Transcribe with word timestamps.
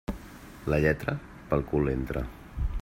La 0.73 0.79
lletra 0.85 1.15
pel 1.53 1.65
cul 1.73 1.93
entra. 1.97 2.27